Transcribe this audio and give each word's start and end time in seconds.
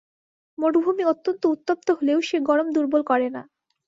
মরুভূমি 0.57 1.03
অত্যন্ত 1.03 1.43
উত্তপ্ত 1.45 1.87
হলেও 1.91 2.19
সে 2.21 2.37
গরম 2.41 2.67
দুর্বল 2.71 3.01
করে 3.03 3.27
না। 3.29 3.41